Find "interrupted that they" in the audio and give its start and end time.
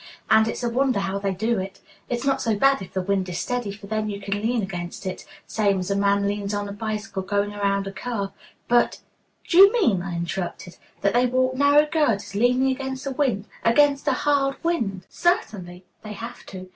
10.15-11.27